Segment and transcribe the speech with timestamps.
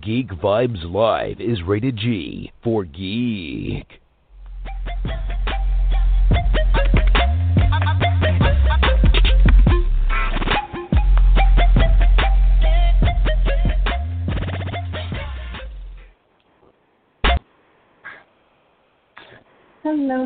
[0.00, 4.00] Geek Vibes Live is rated G for geek.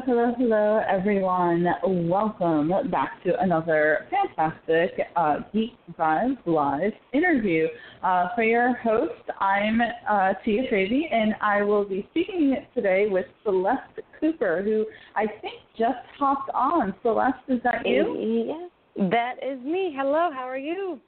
[0.08, 1.66] Hello, hello, everyone.
[1.84, 7.66] Welcome back to another fantastic uh, Geek Vibes Live interview.
[8.02, 13.26] Uh, for your host, I'm uh, Tia Favy, and I will be speaking today with
[13.44, 16.94] Celeste Cooper, who I think just hopped on.
[17.02, 18.48] Celeste, is that you?
[18.96, 19.94] Yeah, that is me.
[19.94, 20.98] Hello, how are you?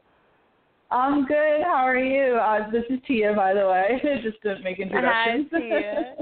[0.90, 1.62] I'm good.
[1.64, 2.34] How are you?
[2.34, 5.48] Uh, this is Tia, by the way, just to make introductions.
[5.52, 6.14] Hi, Tia.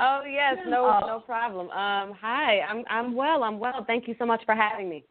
[0.00, 1.70] Oh yes, no Uh, no problem.
[1.70, 3.84] Um hi, I'm I'm well, I'm well.
[3.86, 5.04] Thank you so much for having me.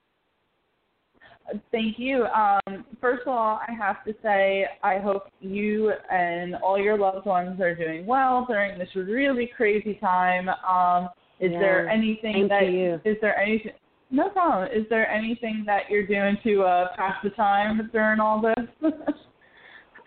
[1.72, 2.26] Thank you.
[2.26, 7.26] Um, first of all, I have to say I hope you and all your loved
[7.26, 10.50] ones are doing well during this really crazy time.
[10.50, 11.09] Um,
[11.40, 11.59] is Yeah.
[11.59, 13.02] there anything Thank that you.
[13.06, 13.73] is there anything?
[14.09, 14.69] No problem.
[14.73, 18.92] Is there anything that you're doing to uh, pass the time during all this?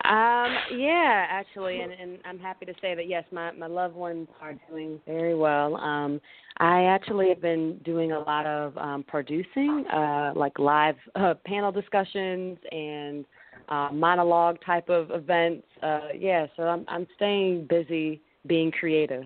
[0.05, 4.27] Um yeah, actually and, and I'm happy to say that yes, my, my loved ones
[4.41, 5.75] are doing very well.
[5.77, 6.19] Um
[6.57, 11.71] I actually have been doing a lot of um producing, uh like live uh, panel
[11.71, 13.25] discussions and
[13.69, 15.67] uh monologue type of events.
[15.83, 19.25] Uh yeah, so I'm I'm staying busy being creative.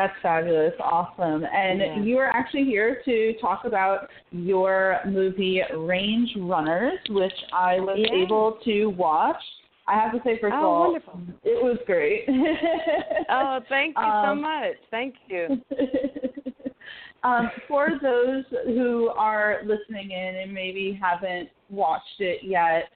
[0.00, 1.44] That's fabulous, awesome.
[1.44, 2.00] And Yeah.
[2.00, 8.14] you are actually here to talk about your movie Range Runners, which I was Yeah.
[8.14, 9.42] able to watch.
[9.86, 11.20] I have to say, first of Oh, all, wonderful.
[11.44, 12.24] it was great.
[13.28, 14.76] Oh, thank you so Um, much.
[14.90, 15.62] Thank you.
[17.22, 22.88] um, for those who are listening in and maybe haven't watched it yet,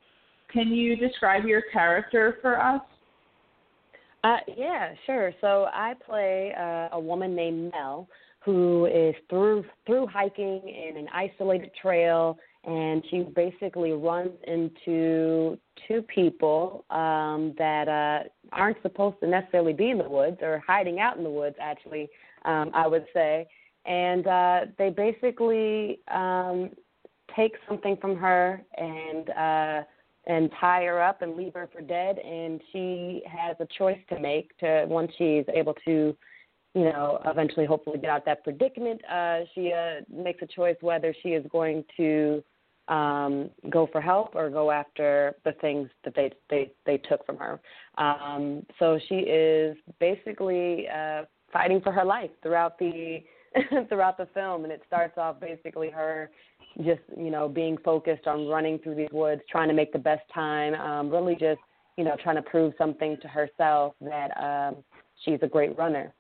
[0.49, 2.81] can you describe your character for us?
[4.25, 5.33] Uh, yeah, sure.
[5.43, 8.09] So I play uh, a woman named Mel
[8.41, 16.03] who is through through hiking in an isolated trail, and she basically runs into two
[16.03, 21.19] people um, that uh, aren't supposed to necessarily be in the woods or hiding out
[21.19, 21.57] in the woods.
[21.61, 22.09] Actually,
[22.47, 23.47] um, I would say,
[23.85, 26.71] and uh, they basically um,
[27.37, 29.31] take something from her and.
[29.31, 29.83] Uh,
[30.27, 34.19] and tie her up and leave her for dead and she has a choice to
[34.19, 36.17] make to once she's able to
[36.75, 41.15] you know eventually hopefully get out that predicament uh she uh makes a choice whether
[41.23, 42.43] she is going to
[42.89, 47.39] um go for help or go after the things that they they they took from
[47.39, 47.61] her.
[47.97, 53.23] Um so she is basically uh fighting for her life throughout the
[53.89, 56.31] throughout the film and it starts off basically her
[56.79, 60.23] just you know being focused on running through these woods trying to make the best
[60.33, 61.61] time um really just
[61.97, 64.77] you know trying to prove something to herself that um
[65.25, 66.13] she's a great runner.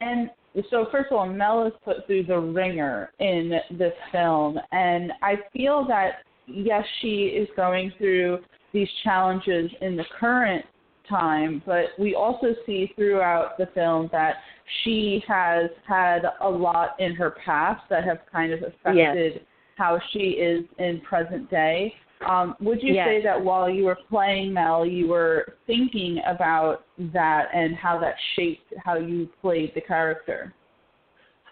[0.00, 0.30] And
[0.70, 5.36] so, first of all, Mel is put through the ringer in this film, and I
[5.52, 8.38] feel that yes, she is going through
[8.72, 10.64] these challenges in the current
[11.08, 14.36] time, but we also see throughout the film that
[14.82, 19.46] she has had a lot in her past that have kind of affected
[19.76, 21.94] how she is in present day.
[22.26, 23.06] Um, would you Yes.
[23.06, 28.14] say that while you were playing Mel, you were thinking about that and how that
[28.34, 30.54] shaped how you played the character?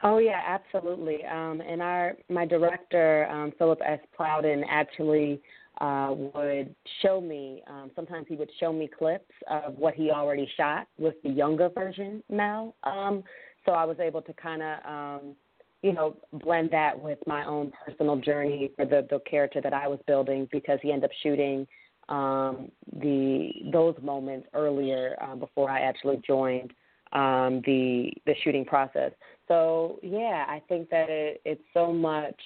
[0.02, 1.24] Oh yeah, absolutely.
[1.24, 4.00] Um, and our my director um, Philip S.
[4.16, 5.40] Plowden actually
[5.80, 7.62] uh, would show me.
[7.66, 11.68] Um, sometimes he would show me clips of what he already shot with the younger
[11.68, 12.74] version Mel.
[12.84, 13.24] Um,
[13.66, 15.36] so I was able to kind of um,
[15.82, 19.88] you know blend that with my own personal journey for the the character that I
[19.88, 21.66] was building because he ended up shooting
[22.08, 22.70] um,
[23.00, 26.72] the those moments earlier uh, before I actually joined
[27.12, 29.12] um, the the shooting process.
[29.48, 32.40] So yeah, I think that it, it's so much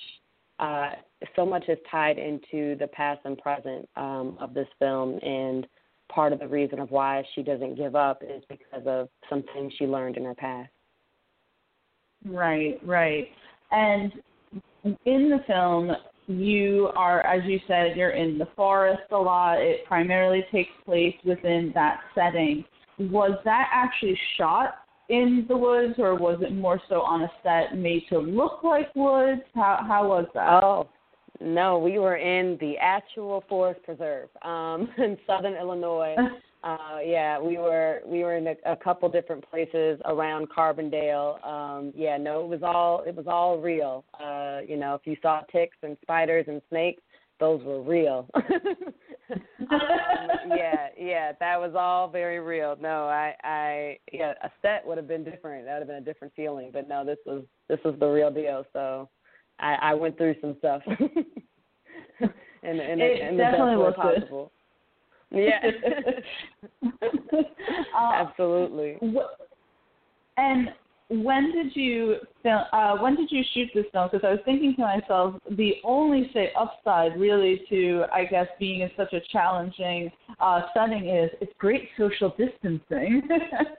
[0.59, 0.91] uh,
[1.37, 5.67] so much is tied into the past and present um, of this film, and
[6.13, 9.73] part of the reason of why she doesn't give up is because of some things
[9.79, 10.71] she learned in her past.
[12.25, 13.29] Right, right.
[13.71, 14.13] And
[14.85, 15.91] in the film,
[16.27, 19.61] you are, as you said, you're in the forest a lot.
[19.61, 22.65] It primarily takes place within that setting.
[22.99, 24.75] Was that actually shot
[25.09, 28.95] in the woods, or was it more so on a set made to look like
[28.95, 29.43] woods?
[29.55, 30.63] How how was that?
[30.63, 30.89] Oh,
[31.41, 36.17] no, we were in the actual forest preserve um, in southern Illinois.
[36.65, 41.41] Uh, yeah, we were we were in a, a couple different places around Carbondale.
[41.47, 44.05] Um, yeah, no, it was all it was all real.
[44.21, 47.01] Uh, you know, if you saw ticks and spiders and snakes,
[47.39, 48.29] those were real.
[50.49, 52.77] yeah, yeah, that was all very real.
[52.81, 55.65] No, I, I, yeah, a set would have been different.
[55.65, 56.71] That would have been a different feeling.
[56.73, 58.65] But no, this was this was the real deal.
[58.73, 59.09] So,
[59.61, 60.83] I, I went through some stuff.
[62.63, 64.53] and and it and definitely the best way possible.
[65.31, 65.61] Yeah.
[67.97, 68.99] uh, Absolutely.
[70.37, 70.69] And
[71.09, 72.17] when did you?
[72.45, 74.09] Uh, when did you shoot this film?
[74.13, 78.81] Because I was thinking to myself, the only say upside really to I guess being
[78.83, 80.11] in such a challenging
[80.41, 83.23] uh, setting is it's great social distancing.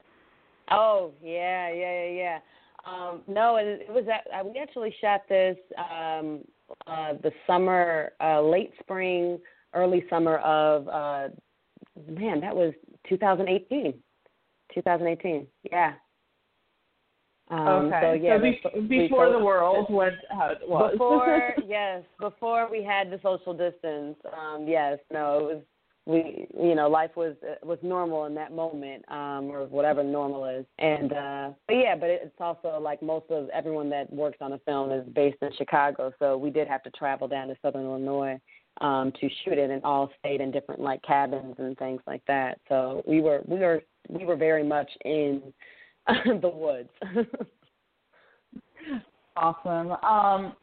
[0.72, 2.40] oh yeah, yeah, yeah, yeah.
[2.88, 6.42] Um, no, it, it was uh, we actually shot this um,
[6.88, 9.40] uh, the summer, uh, late spring,
[9.76, 11.28] early summer of uh,
[12.08, 12.74] man, that was
[13.08, 13.94] 2018.
[14.74, 15.94] 2018, yeah.
[17.50, 18.00] Um, okay.
[18.02, 20.92] So yeah, so be- before the world went how it was.
[20.94, 24.18] Before yes, before we had the social distance.
[24.38, 25.64] Um, yes, no, it was
[26.10, 30.66] we you know life was was normal in that moment um or whatever normal is
[30.80, 34.60] and uh but yeah but it's also like most of everyone that works on a
[34.60, 38.40] film is based in chicago so we did have to travel down to southern illinois
[38.82, 42.60] um to shoot it and all stayed in different like cabins and things like that
[42.68, 45.42] so we were we were we were very much in
[46.42, 46.90] the woods.
[49.36, 49.92] awesome.
[50.04, 50.54] Um,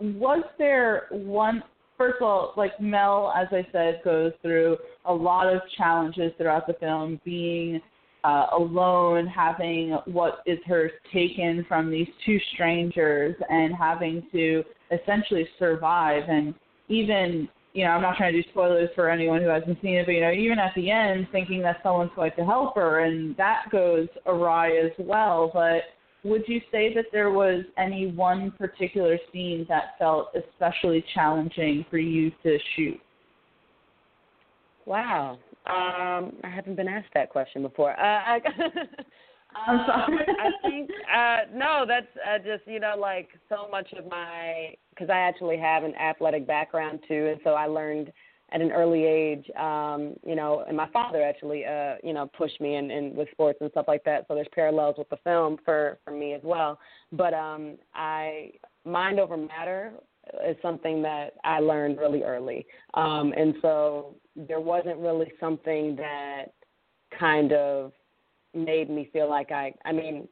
[0.00, 1.62] was there one?
[1.96, 6.66] First of all, like Mel, as I said, goes through a lot of challenges throughout
[6.66, 7.80] the film, being
[8.24, 15.46] uh, alone, having what is hers taken from these two strangers, and having to essentially
[15.58, 16.24] survive.
[16.28, 16.54] And
[16.88, 20.06] even you know, I'm not trying to do spoilers for anyone who hasn't seen it,
[20.06, 23.36] but you know, even at the end, thinking that someone's going to help her, and
[23.36, 25.50] that goes awry as well.
[25.52, 25.82] But
[26.22, 31.98] would you say that there was any one particular scene that felt especially challenging for
[31.98, 33.00] you to shoot?
[34.86, 37.98] Wow, um, I haven't been asked that question before.
[37.98, 38.38] Uh, I,
[39.54, 40.18] I'm sorry.
[40.18, 44.74] Um, I think uh, no, that's uh, just you know like so much of my
[44.90, 48.12] because I actually have an athletic background too, and so I learned
[48.52, 52.60] at an early age, um, you know, and my father actually, uh, you know, pushed
[52.60, 54.26] me in, in with sports and stuff like that.
[54.28, 56.78] So there's parallels with the film for for me as well.
[57.12, 58.52] But um, I
[58.84, 59.92] mind over matter
[60.46, 66.46] is something that I learned really early, um, and so there wasn't really something that
[67.18, 67.92] kind of
[68.54, 69.72] made me feel like I.
[69.84, 70.28] I mean,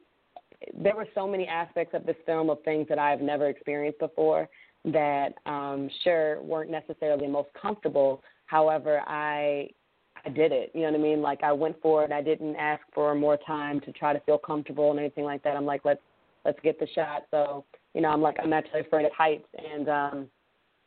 [0.73, 4.49] there were so many aspects of this film of things that I've never experienced before
[4.85, 8.21] that um sure weren't necessarily most comfortable.
[8.45, 9.69] However, I
[10.25, 10.71] I did it.
[10.73, 11.21] You know what I mean?
[11.21, 12.11] Like I went for it.
[12.11, 15.55] I didn't ask for more time to try to feel comfortable and anything like that.
[15.55, 16.01] I'm like, let's
[16.45, 17.23] let's get the shot.
[17.31, 20.27] So, you know, I'm like I'm actually afraid of heights and um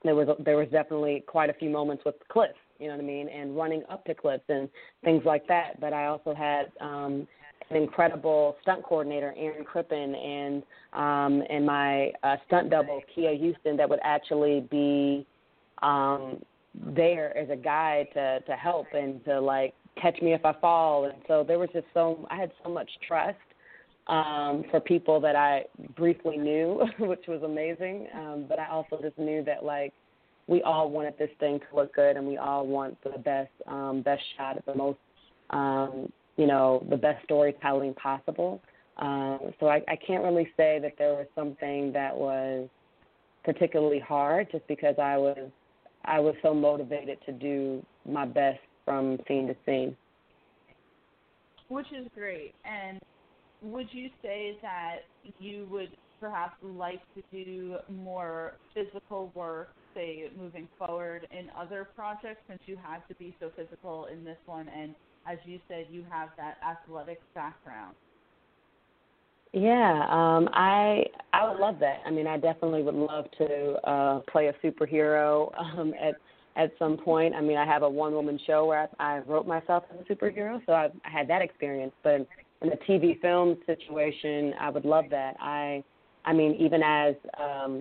[0.05, 3.06] there was there was definitely quite a few moments with cliffs, you know what I
[3.06, 4.69] mean, and running up to cliffs and
[5.05, 5.81] things like that.
[5.81, 7.26] But I also had um
[7.70, 10.62] an incredible stunt coordinator, Aaron Crippen, and
[10.93, 15.26] um, and my uh, stunt double, Kia Houston, that would actually be
[15.82, 16.43] um,
[16.94, 21.06] there as a guide to to help and to like catch me if I fall.
[21.06, 23.38] And so there was just so I had so much trust
[24.06, 25.64] um, for people that I
[25.96, 28.06] briefly knew, which was amazing.
[28.14, 29.93] Um, but I also just knew that like
[30.46, 34.02] we all wanted this thing to look good, and we all want the best um,
[34.02, 34.98] best shot at the most
[35.50, 38.61] um, you know, the best storytelling possible.
[38.99, 42.68] Um, so I, I can't really say that there was something that was
[43.44, 45.50] particularly hard, just because I was
[46.04, 49.97] I was so motivated to do my best from scene to scene.
[51.68, 52.54] Which is great.
[52.64, 53.00] And
[53.61, 54.99] would you say that
[55.40, 55.90] you would
[56.21, 62.76] perhaps like to do more physical work, say moving forward in other projects, since you
[62.76, 64.95] had to be so physical in this one and
[65.29, 67.95] as you said, you have that athletic background.
[69.53, 72.00] Yeah, um, I I would love that.
[72.05, 76.15] I mean, I definitely would love to uh, play a superhero um, at
[76.57, 77.35] at some point.
[77.35, 80.15] I mean, I have a one woman show where I, I wrote myself as a
[80.15, 81.93] superhero, so I've, I had that experience.
[82.03, 82.26] But
[82.62, 85.37] in a TV film situation, I would love that.
[85.41, 85.83] I
[86.25, 87.81] I mean, even as um,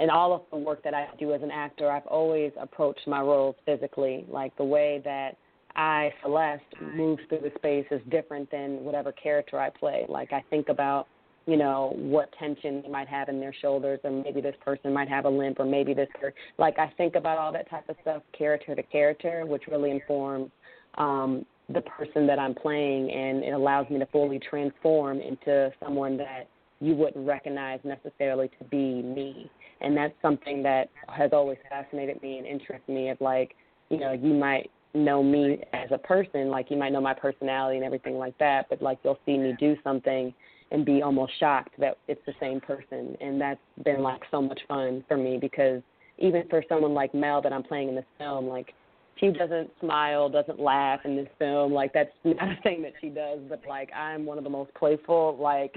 [0.00, 3.20] in all of the work that I do as an actor, I've always approached my
[3.20, 5.36] roles physically, like the way that
[5.76, 6.62] I, Celeste,
[6.94, 10.06] moves through the space is different than whatever character I play.
[10.08, 11.06] Like I think about,
[11.46, 15.08] you know, what tension they might have in their shoulders, or maybe this person might
[15.08, 17.96] have a limp, or maybe this per- like I think about all that type of
[18.02, 20.50] stuff, character to character, which really informs
[20.96, 26.16] um, the person that I'm playing, and it allows me to fully transform into someone
[26.16, 26.48] that
[26.80, 29.50] you wouldn't recognize necessarily to be me.
[29.80, 33.10] And that's something that has always fascinated me and interested me.
[33.10, 33.54] Of like,
[33.88, 36.48] you know, you might know me as a person.
[36.48, 39.54] Like you might know my personality and everything like that, but like you'll see me
[39.58, 40.32] do something
[40.72, 43.16] and be almost shocked that it's the same person.
[43.20, 45.82] And that's been like so much fun for me because
[46.18, 48.74] even for someone like Mel that I'm playing in this film, like
[49.18, 51.72] she doesn't smile, doesn't laugh in this film.
[51.72, 53.40] Like that's not a thing that she does.
[53.48, 55.74] But like I'm one of the most playful, like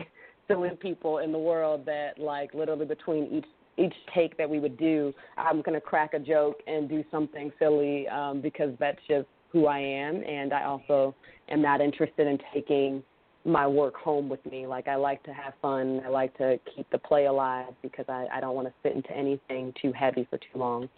[0.47, 3.45] silly people in the world that like literally between each
[3.77, 8.07] each take that we would do, I'm gonna crack a joke and do something silly
[8.07, 10.23] um, because that's just who I am.
[10.23, 11.15] And I also
[11.49, 13.03] am not interested in taking
[13.45, 14.67] my work home with me.
[14.67, 16.01] Like I like to have fun.
[16.05, 19.11] I like to keep the play alive because I, I don't want to fit into
[19.11, 20.89] anything too heavy for too long.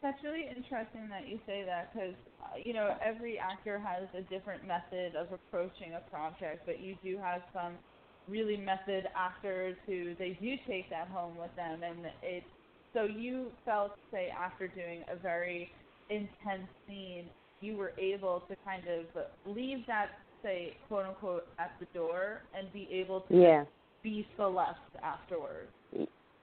[0.00, 4.22] That's really interesting that you say that because uh, you know every actor has a
[4.32, 7.72] different method of approaching a project, but you do have some
[8.28, 12.44] really method actors who they do take that home with them, and it.
[12.94, 15.70] So you felt, say, after doing a very
[16.08, 17.26] intense scene,
[17.60, 20.10] you were able to kind of leave that
[20.42, 23.64] say quote unquote at the door and be able to yeah.
[24.02, 25.70] be Celeste afterwards.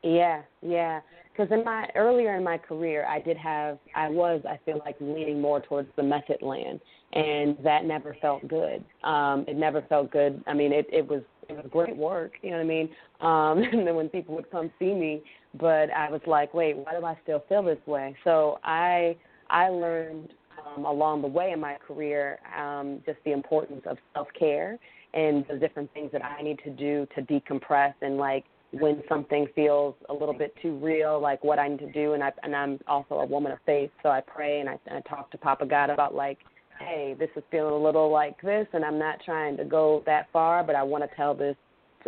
[0.03, 1.01] Yeah, yeah.
[1.31, 4.95] Because in my earlier in my career, I did have I was I feel like
[4.99, 6.79] leaning more towards the method land,
[7.13, 8.83] and that never felt good.
[9.03, 10.43] Um, it never felt good.
[10.47, 12.89] I mean, it it was it was great work, you know what I mean?
[13.21, 15.23] Um, and then when people would come see me,
[15.59, 18.15] but I was like, wait, why do I still feel this way?
[18.23, 19.15] So I
[19.49, 20.33] I learned
[20.65, 24.77] um, along the way in my career, um, just the importance of self care
[25.13, 29.47] and the different things that I need to do to decompress and like when something
[29.55, 32.13] feels a little bit too real, like what I need to do.
[32.13, 34.97] And I and I'm also a woman of faith, so I pray and I, and
[34.97, 36.39] I talk to Papa God about like,
[36.85, 40.27] hey, this is feeling a little like this, and I'm not trying to go that
[40.31, 41.55] far, but I want to tell this.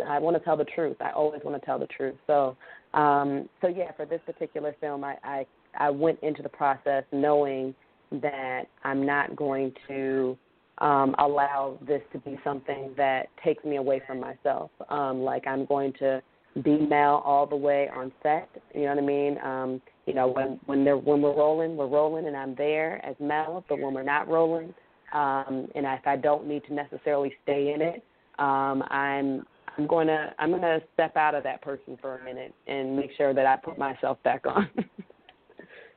[0.06, 0.96] I want to tell the truth.
[1.00, 2.14] I always want to tell the truth.
[2.26, 2.56] So,
[2.94, 5.46] um, so yeah, for this particular film, I, I
[5.78, 7.74] I went into the process knowing
[8.10, 10.38] that I'm not going to
[10.78, 14.70] um, allow this to be something that takes me away from myself.
[14.88, 16.22] Um, like I'm going to
[16.62, 18.48] be Mel all the way on set.
[18.74, 19.38] You know what I mean?
[19.44, 23.14] Um, you know, when when they're when we're rolling, we're rolling, and I'm there as
[23.20, 23.62] Mel.
[23.68, 24.72] But when we're not rolling,
[25.12, 28.02] um, and if I don't need to necessarily stay in it,
[28.38, 29.46] um, I'm
[29.76, 32.96] I'm going to I'm going to step out of that person for a minute and
[32.96, 34.68] make sure that I put myself back on.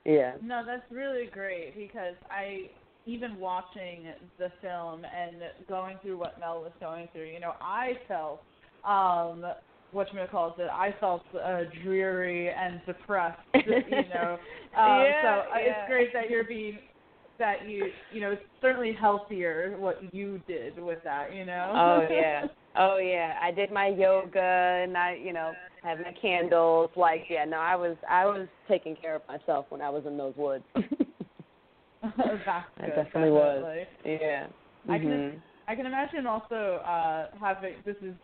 [0.03, 0.33] Yeah.
[0.41, 2.71] No, that's really great because I
[3.05, 4.07] even watching
[4.39, 5.35] the film and
[5.69, 8.41] going through what Mel was going through, you know, I felt
[8.83, 9.45] um
[9.91, 13.63] what you call it, I felt uh, dreary and depressed, you
[14.13, 14.37] know.
[14.77, 15.59] Um, yeah, so uh, yeah.
[15.59, 16.79] it's great that you're being
[17.39, 21.73] that you you know it's certainly healthier what you did with that you know.
[21.75, 22.47] Oh yeah.
[22.77, 23.33] Oh yeah.
[23.41, 25.51] I did my yoga and i you know
[25.83, 26.89] had my candles.
[26.95, 30.17] Like yeah no i was i was taking care of myself when i was in
[30.17, 30.63] those woods.
[32.01, 33.65] That's I good, definitely was.
[34.05, 34.47] yeah.
[34.87, 35.41] I can Mhm.
[35.67, 38.15] I can imagine also uh having this is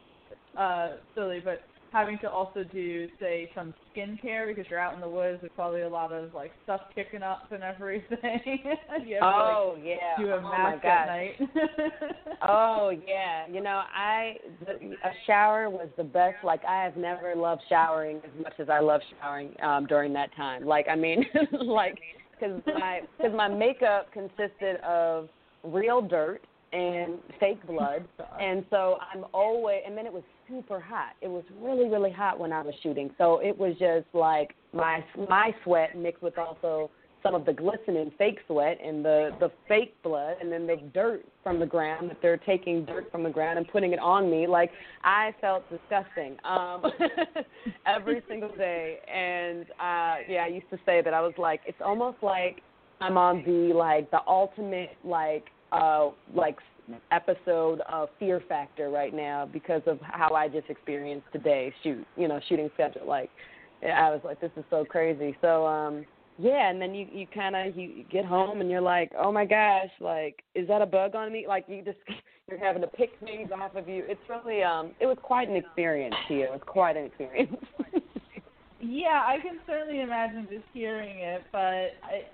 [0.58, 1.62] uh silly but
[1.92, 5.82] having to also do say some skincare because you're out in the woods there's probably
[5.82, 8.42] a lot of like stuff kicking up and everything.
[9.06, 11.40] you have oh to, like, yeah do a oh my mask at night.
[12.48, 14.36] Oh yeah, you know I
[14.66, 16.36] the, a shower was the best.
[16.44, 20.36] Like I have never loved showering as much as I love showering um during that
[20.36, 20.64] time.
[20.66, 21.98] Like I mean, like
[22.40, 25.30] because my because my makeup consisted of
[25.64, 26.42] real dirt
[26.74, 28.08] and fake blood,
[28.40, 29.82] and so I'm always.
[29.86, 31.14] And then it was super hot.
[31.22, 33.12] It was really really hot when I was shooting.
[33.18, 36.90] So it was just like my my sweat mixed with also
[37.24, 41.26] some of the glistening fake sweat and the the fake blood and then the dirt
[41.44, 44.48] from the ground that they're taking dirt from the ground and putting it on me
[44.48, 44.72] like
[45.04, 46.84] i felt disgusting um
[47.86, 51.82] every single day and uh yeah i used to say that i was like it's
[51.84, 52.62] almost like
[53.02, 56.58] i'm on the like the ultimate like uh like
[57.12, 61.74] episode of fear factor right now because of how i just experienced today.
[61.84, 63.30] shoot you know shooting schedule like
[63.84, 66.06] i was like this is so crazy so um
[66.40, 69.46] yeah, and then you you kind of you, get home and you're like, oh my
[69.46, 71.46] gosh, like is that a bug on me?
[71.48, 71.98] Like you just
[72.50, 74.04] you're having to pick things off of you.
[74.08, 76.46] It's really um it was quite an experience here.
[76.46, 77.56] It was quite an experience.
[78.88, 81.92] Yeah, I can certainly imagine just hearing it, but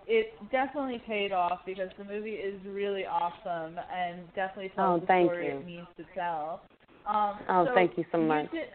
[0.08, 5.26] it definitely paid off because the movie is really awesome and definitely tells Oh, the
[5.26, 5.52] story you.
[5.54, 6.62] it needs to tell.
[7.08, 8.52] Um, Oh, so thank you so much.
[8.52, 8.68] did,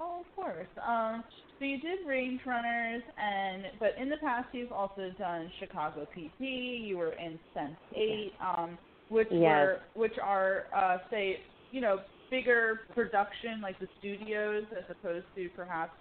[0.00, 0.68] oh, of course.
[0.86, 1.24] Um,
[1.58, 6.86] so you did Range Runners, and but in the past you've also done Chicago PD.
[6.86, 9.40] You were in Sense Eight, um, which Yes.
[9.42, 15.48] were which are uh, say you know bigger production like the studios as opposed to
[15.56, 15.92] perhaps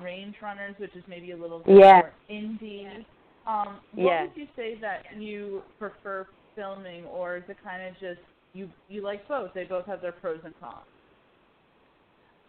[0.00, 1.96] Range Runners, which is maybe a little bit Yeah.
[1.96, 3.04] more indie.
[3.46, 4.28] Um, what Yes.
[4.28, 8.20] would you say that you prefer filming, or is it kind of just
[8.52, 9.52] you you like both?
[9.54, 10.84] They both have their pros and cons.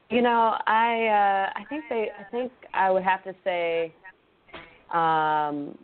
[0.10, 3.94] You know, I uh I think they I think I would have to say
[4.94, 5.78] um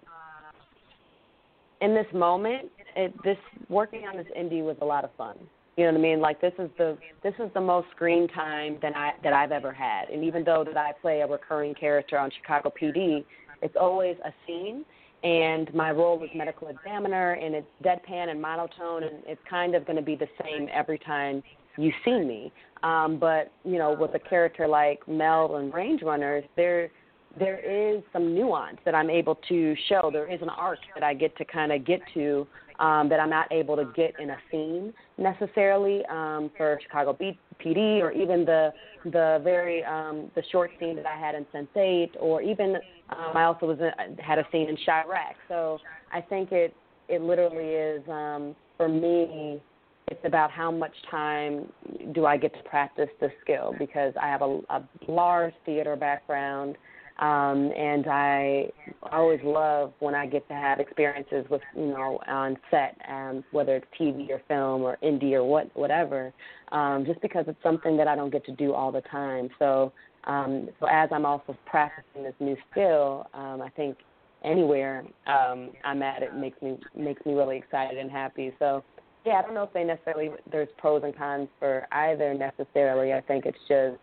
[1.82, 3.38] in this moment, it this
[3.70, 5.38] working on this indie was a lot of fun.
[5.78, 6.22] You know what I mean?
[6.22, 9.74] Like this is the this is the most screen time that I that I've ever
[9.74, 10.10] had.
[10.10, 13.26] And even though that I play a recurring character on Chicago PD,
[13.62, 14.86] it's always a scene
[15.24, 19.86] and my role is medical examiner and it's deadpan and monotone and it's kind of
[19.86, 21.42] going to be the same every time
[21.78, 22.54] you see me.
[22.84, 26.90] Um, but you know, with a character like Mel and Range Runners, there
[27.38, 30.10] there is some nuance that I'm able to show.
[30.14, 32.48] There is an arc that I get to kind of get to
[32.80, 37.40] um, that I'm not able to get in a scene necessarily um, for Chicago B-
[37.64, 38.74] PD or even the
[39.06, 42.78] the very um, the short scene that I had in Sense8, or even
[43.12, 45.36] um, I also was in, had a scene in Chi-Raq.
[45.48, 45.80] So
[46.12, 46.76] I think it
[47.08, 49.62] it literally is um, for me
[50.08, 51.66] it's about how much time
[52.14, 56.78] do I get to practice this skill because I have a, a large theater background
[57.20, 58.70] um, and I
[59.12, 63.78] always love when I get to have experiences with you know on set, um, whether
[63.78, 66.34] it's TV or film or indie or what whatever,
[66.72, 69.50] um, just because it's something that I don't get to do all the time.
[69.60, 69.94] So
[70.26, 73.98] um, so as I'm also practicing this new skill, um, I think
[74.44, 78.54] anywhere um, I'm at it makes me makes me really excited and happy.
[78.60, 78.84] So
[79.26, 83.14] yeah, I don't know if they necessarily there's pros and cons for either necessarily.
[83.14, 83.98] I think it's just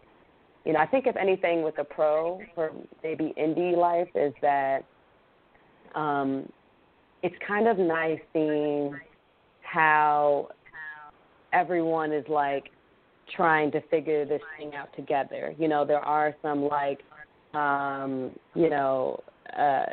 [0.65, 2.71] you know, I think if anything with a pro for
[3.03, 4.85] maybe indie life is that
[5.95, 6.49] um
[7.23, 8.99] it's kind of nice seeing
[9.63, 10.49] how
[11.53, 12.71] everyone is like
[13.37, 15.55] trying to figure this thing out together.
[15.59, 17.01] You know, there are some like
[17.55, 19.23] um, you know,
[19.59, 19.85] uh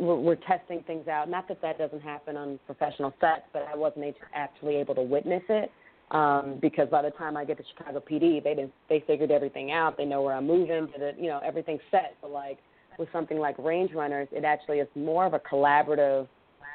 [0.00, 1.28] we're, we're testing things out.
[1.28, 5.42] Not that that doesn't happen on professional sets, but I wasn't actually able to witness
[5.48, 5.70] it
[6.14, 9.72] um, because by the time I get to Chicago PD, they didn't they figured everything
[9.72, 9.96] out.
[9.96, 10.88] They know where I'm moving.
[10.96, 12.16] The, you know everything's set.
[12.22, 12.58] But like
[12.98, 16.28] with something like Range Runners, it actually is more of a collaborative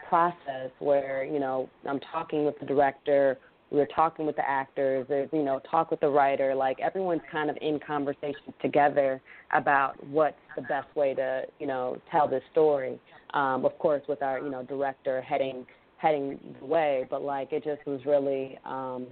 [0.07, 3.39] process where you know I'm talking with the director,
[3.71, 6.53] we're talking with the actors, there's you know talk with the writer.
[6.53, 9.21] Like everyone's kind of in conversation together
[9.53, 12.99] about what's the best way to you know tell this story.
[13.33, 15.65] Um, of course, with our you know director heading
[15.99, 19.05] heading the way, but like it just was really, um,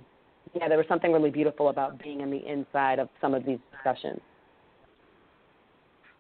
[0.60, 3.60] yeah, there was something really beautiful about being in the inside of some of these
[3.72, 4.20] discussions.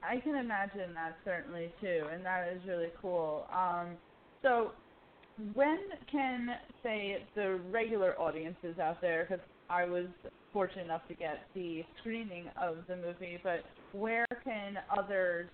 [0.04, 3.45] I can imagine that certainly too, and that is really cool.
[3.54, 3.97] Um,
[4.41, 4.71] so,
[5.54, 5.78] when
[6.12, 6.50] can
[6.82, 9.28] say the regular audiences out there?
[9.30, 10.06] Because I was
[10.54, 15.50] fortunate enough to get the screening of the movie, but where can others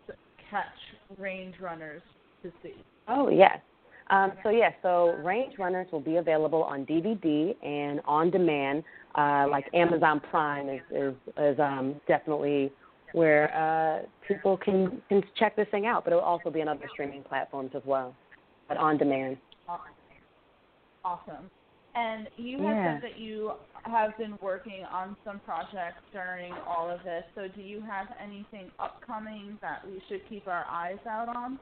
[0.50, 2.02] catch Range Runners
[2.44, 2.76] to see?
[3.08, 3.60] Oh yes,
[4.10, 8.84] um, so yeah, so Range Runners will be available on DVD and on demand.
[9.16, 12.72] Uh, like Amazon Prime is is, is um, definitely
[13.14, 16.04] where uh, people can can check this thing out.
[16.04, 18.16] But it will also be on other streaming platforms as well,
[18.68, 19.38] but on demand.
[21.06, 21.50] Awesome.
[21.96, 22.94] And you have Yeah.
[22.94, 27.24] said that you have been working on some projects during all of this.
[27.36, 31.60] So do you have anything upcoming that we should keep our eyes out on?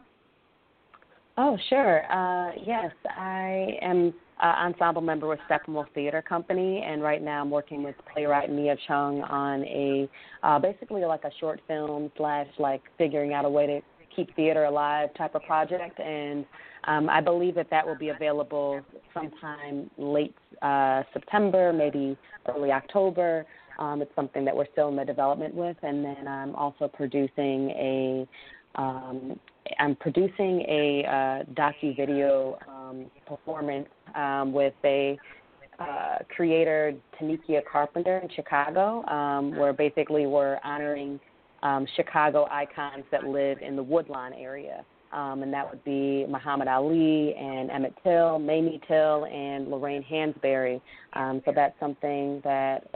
[1.38, 2.12] Oh, sure.
[2.12, 7.50] Uh, yes, I am an ensemble member with Steppenwolf Theater Company, and right now I'm
[7.50, 10.10] working with playwright Mia Chung on a
[10.44, 13.82] uh, basically like a short film slash like figuring out a way to
[14.14, 16.00] keep theater alive type of project.
[16.00, 16.46] And
[16.86, 18.82] um, I believe that that will be available
[19.14, 22.18] sometime late uh, September, maybe
[22.48, 23.46] early October.
[23.80, 27.70] Um, it's something that we're still in the development with, and then I'm also producing
[27.72, 28.28] a
[28.76, 29.40] um,
[29.80, 35.18] I'm producing a uh, docu video um, performance um, with a
[35.80, 41.20] uh, creator, Tanikia Carpenter in Chicago, um, where basically we're honoring
[41.64, 44.84] um, Chicago icons that live in the Woodlawn area.
[45.12, 50.80] Um, and that would be Muhammad Ali and Emmett Till, Mamie Till, and Lorraine Hansberry.
[51.14, 52.88] So that's something that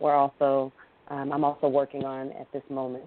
[0.00, 0.72] we're also
[1.08, 3.04] I'm also working on at this moment.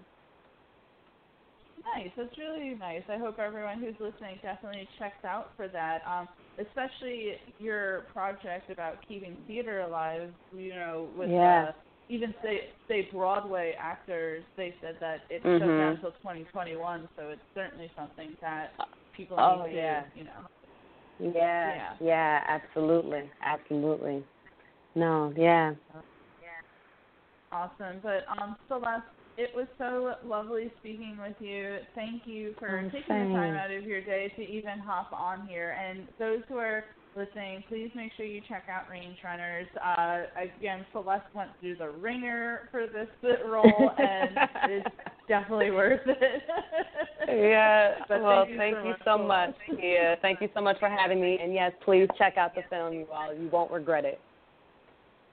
[1.95, 2.11] Nice.
[2.17, 3.03] That's really nice.
[3.09, 6.01] I hope everyone who's listening definitely checks out for that.
[6.07, 6.27] Um,
[6.59, 10.33] especially your project about keeping theater alive.
[10.51, 11.69] You know, with Yeah.
[11.69, 11.71] uh,
[12.09, 15.59] even say say Broadway actors, they said that it's Mhm.
[15.59, 17.09] shut down until 2021.
[17.15, 18.75] So it's certainly something that
[19.13, 20.45] people Oh, need to, you know.
[21.19, 21.97] Yeah, Yeah.
[21.99, 24.27] yeah, absolutely, absolutely.
[24.95, 25.75] No, yeah.
[26.41, 26.61] Yeah.
[27.51, 27.99] Awesome.
[28.01, 29.05] But um, Celeste,
[29.37, 31.77] it was so lovely speaking with you.
[31.95, 33.29] Thank you for Oh, taking same.
[33.29, 35.71] the time out of your day to even hop on here.
[35.79, 36.83] And those who are
[37.15, 39.67] listening, please make sure you check out Range Runners.
[39.83, 43.07] Uh, again, Celeste went through the ringer for this
[43.45, 44.37] role, and
[44.71, 44.95] it's
[45.27, 46.43] definitely worth it.
[47.27, 47.95] Yeah.
[48.07, 49.55] But well, thank you so you much, so much.
[49.65, 49.83] Celeste.
[49.83, 50.15] Yeah.
[50.21, 51.39] Thank you so much for having me.
[51.41, 53.33] And yes, please check out the film, you all.
[53.33, 54.19] You won't regret it.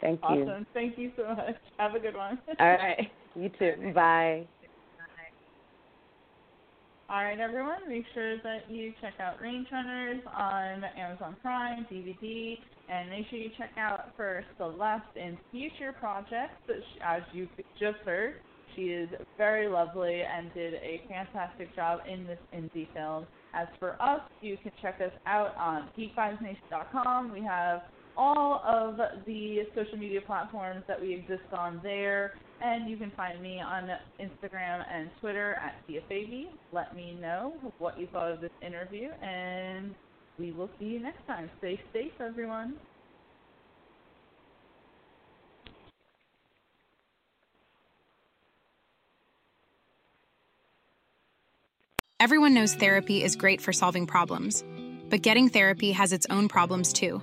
[0.01, 0.43] Thank you.
[0.43, 0.67] Awesome.
[0.73, 1.57] Thank you so much.
[1.79, 2.39] Have a good one.
[2.59, 3.11] All right.
[3.35, 3.93] You too.
[3.95, 4.47] Bye.
[7.11, 12.57] All right, everyone, make sure that you check out Range Runners on Amazon Prime, DVD,
[12.89, 16.55] and make sure you check out for Celeste and future projects.
[17.05, 17.49] As you
[17.81, 18.35] just heard,
[18.77, 23.27] she is very lovely and did a fantastic job in this indie film.
[23.55, 27.33] As for us, you can check us out on geekvibesnation.com.
[27.33, 27.83] We have
[28.21, 32.35] all of the social media platforms that we exist on there.
[32.63, 33.89] And you can find me on
[34.21, 36.49] Instagram and Twitter at TiaFaby.
[36.73, 39.95] Let me know what you thought of this interview, and
[40.39, 41.49] we will see you next time.
[41.61, 42.75] Stay safe, everyone.
[52.21, 54.63] Everyone knows therapy is great for solving problems,
[55.09, 57.23] but getting therapy has its own problems too,